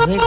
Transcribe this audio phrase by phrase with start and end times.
[0.00, 0.18] Amém?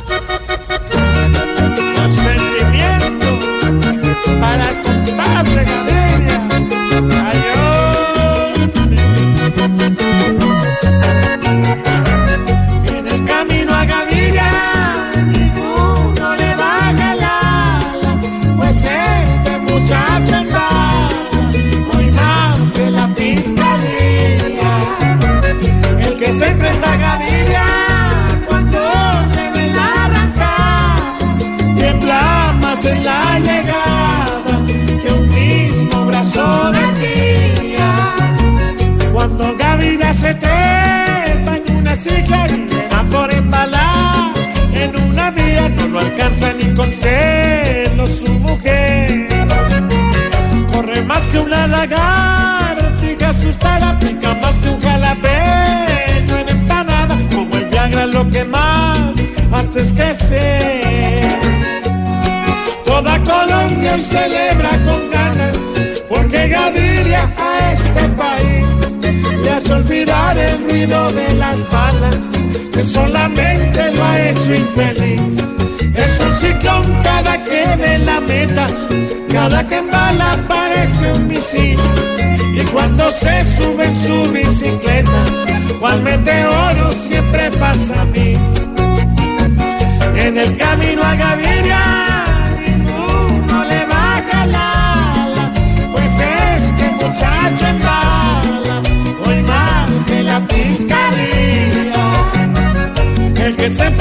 [32.82, 34.66] Más en la llegada
[35.02, 36.82] que un mismo brazo de.
[39.14, 44.34] Cuando Gaviria se trepa en una cicla y le por embalar
[44.74, 49.28] en una vía, no lo alcanza ni con celo su mujer.
[50.72, 57.18] Corre más que una lagartija, asusta la pica más que un jalapeño en empanada.
[57.34, 59.16] Como el Viagra lo que más
[59.52, 61.81] hace es crecer.
[63.02, 65.58] Toda Colombia hoy celebra con ganas,
[66.08, 68.66] porque Gaviria a este país
[69.42, 72.24] le hace olvidar el ruido de las balas,
[72.72, 75.34] que solamente lo ha hecho infeliz.
[75.96, 78.68] Es un ciclón cada que ve la meta,
[79.32, 81.80] cada que embala parece un misil.
[82.54, 85.24] Y cuando se sube en su bicicleta,
[85.80, 88.06] cual meteoro siempre pasa
[103.62, 103.92] que se